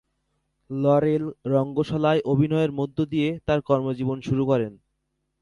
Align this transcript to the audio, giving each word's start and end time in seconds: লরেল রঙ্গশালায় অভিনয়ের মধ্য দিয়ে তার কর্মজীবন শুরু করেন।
লরেল 0.69 1.23
রঙ্গশালায় 1.45 2.21
অভিনয়ের 2.25 2.71
মধ্য 2.71 2.97
দিয়ে 3.05 3.29
তার 3.47 3.59
কর্মজীবন 3.61 4.17
শুরু 4.21 4.43
করেন। 4.45 4.73